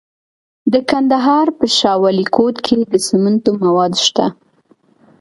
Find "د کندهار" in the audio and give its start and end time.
0.73-1.47